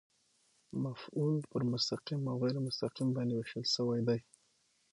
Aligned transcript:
مفعول 0.83 1.35
پر 1.51 1.61
مستقیم 1.71 2.21
او 2.31 2.35
غېر 2.43 2.55
مستقیم 2.67 3.09
باندي 3.15 3.35
وېشل 3.35 3.65
سوی 3.75 4.01
دئ. 4.07 4.19